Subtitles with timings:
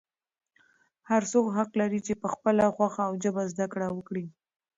[1.09, 4.25] هر څوک حق لري چې په خپله خوښه او ژبه زده کړه وکړي.